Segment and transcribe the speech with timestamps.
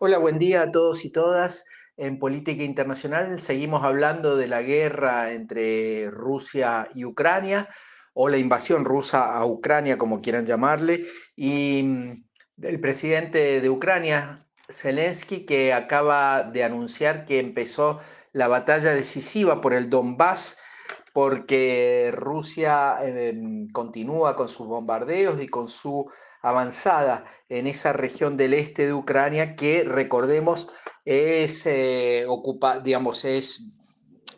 [0.00, 1.64] Hola, buen día a todos y todas.
[1.96, 7.68] En política internacional seguimos hablando de la guerra entre Rusia y Ucrania
[8.14, 12.12] o la invasión rusa a Ucrania, como quieran llamarle, y mm,
[12.62, 17.98] el presidente de Ucrania, Zelensky, que acaba de anunciar que empezó
[18.32, 20.60] la batalla decisiva por el Donbass
[21.12, 26.08] porque Rusia em, continúa con sus bombardeos y con su
[26.42, 30.68] avanzada en esa región del este de Ucrania que, recordemos,
[31.04, 33.70] es, eh, ocupa, digamos, es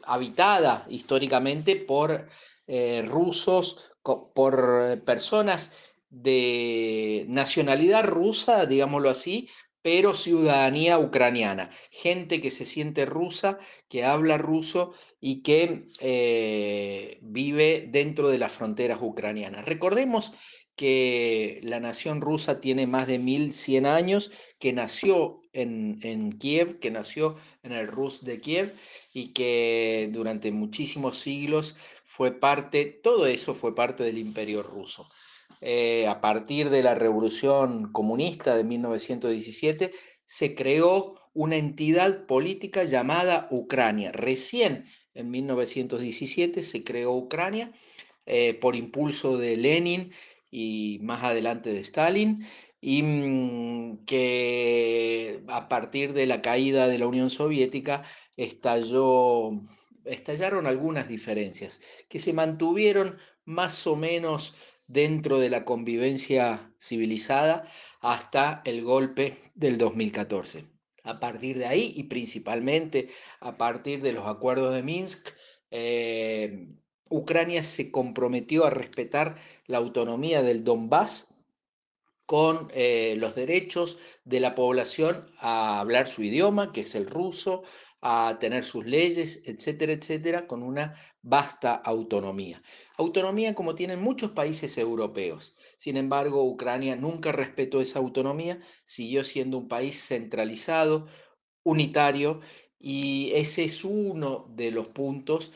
[0.04, 2.26] habitada históricamente por
[2.66, 5.76] eh, rusos, por personas
[6.10, 9.48] de nacionalidad rusa, digámoslo así,
[9.82, 13.58] pero ciudadanía ucraniana, gente que se siente rusa,
[13.88, 19.64] que habla ruso y que eh, vive dentro de las fronteras ucranianas.
[19.64, 20.34] Recordemos
[20.76, 26.90] que la nación rusa tiene más de 1100 años, que nació en, en Kiev, que
[26.90, 28.74] nació en el Rus de Kiev
[29.12, 35.06] y que durante muchísimos siglos fue parte, todo eso fue parte del imperio ruso.
[35.60, 39.90] Eh, a partir de la revolución comunista de 1917,
[40.24, 44.12] se creó una entidad política llamada Ucrania.
[44.12, 47.72] Recién en 1917 se creó Ucrania
[48.26, 50.12] eh, por impulso de Lenin
[50.50, 52.46] y más adelante de Stalin,
[52.80, 58.02] y mm, que a partir de la caída de la Unión Soviética
[58.36, 59.50] estalló,
[60.04, 64.56] estallaron algunas diferencias que se mantuvieron más o menos
[64.90, 67.64] dentro de la convivencia civilizada
[68.00, 70.64] hasta el golpe del 2014.
[71.04, 73.08] A partir de ahí y principalmente
[73.38, 75.28] a partir de los acuerdos de Minsk,
[75.70, 76.66] eh,
[77.08, 79.36] Ucrania se comprometió a respetar
[79.66, 81.34] la autonomía del Donbass
[82.26, 87.62] con eh, los derechos de la población a hablar su idioma, que es el ruso,
[88.02, 92.62] a tener sus leyes, etcétera, etcétera, con una vasta autonomía.
[92.96, 95.56] Autonomía como tienen muchos países europeos.
[95.76, 101.08] Sin embargo, Ucrania nunca respetó esa autonomía, siguió siendo un país centralizado,
[101.62, 102.40] unitario,
[102.78, 105.52] y ese es uno de los puntos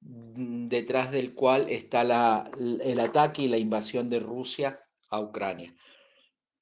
[0.00, 5.74] mm, detrás del cual está el ataque y la invasión de Rusia a Ucrania.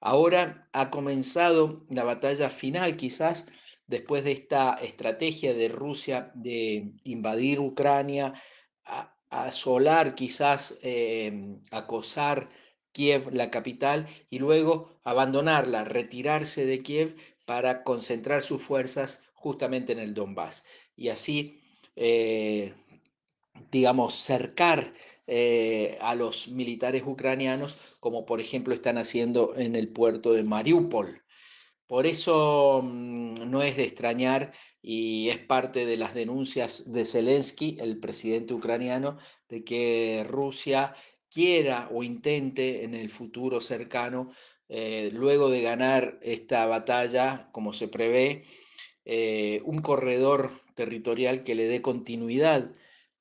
[0.01, 3.47] Ahora ha comenzado la batalla final, quizás
[3.91, 8.33] después de esta estrategia de Rusia de invadir Ucrania,
[9.29, 12.49] asolar, quizás em, acosar
[12.93, 19.99] Kiev, la capital, y luego abandonarla, retirarse de Kiev para concentrar sus fuerzas justamente en
[19.99, 20.65] el Donbass.
[20.97, 21.61] Y así,
[21.97, 22.75] eh,
[23.73, 24.93] digamos, cercar
[25.27, 31.23] eh, a los militares ucranianos, como por ejemplo están haciendo en el puerto de Mariupol.
[31.91, 37.79] Por eso mm, no es de extrañar y es parte de las denuncias de Zelensky,
[37.81, 39.19] el presidente ucraniano,
[39.49, 40.95] de que Rusia
[41.29, 44.31] quiera o intente en el futuro cercano,
[44.69, 48.45] eh, luego de ganar esta batalla, como se prevé,
[49.05, 52.73] eh, un corredor territorial que le dé continuidad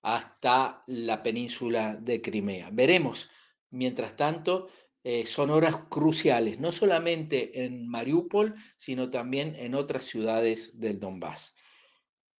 [0.03, 2.69] hasta la península de Crimea.
[2.71, 3.31] Veremos,
[3.71, 4.69] mientras tanto,
[5.03, 11.55] eh, son horas cruciales, no solamente en Mariupol, sino también en otras ciudades del Donbass.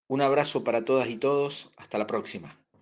[0.07, 2.58] Un abrazo para todas y todos, hasta la próxima.